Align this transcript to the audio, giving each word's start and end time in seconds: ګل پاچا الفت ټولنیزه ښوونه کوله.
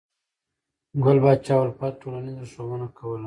ګل 1.03 1.17
پاچا 1.23 1.55
الفت 1.63 1.93
ټولنیزه 2.01 2.45
ښوونه 2.51 2.87
کوله. 2.97 3.19